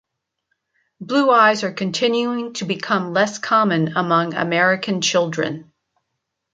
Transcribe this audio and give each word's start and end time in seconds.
Blue 0.99 1.29
eyes 1.29 1.61
are 1.63 1.71
continuing 1.71 2.53
to 2.53 2.65
become 2.65 3.13
less 3.13 3.37
common 3.37 3.95
among 3.95 4.33
American 4.33 4.99
children. 5.01 5.71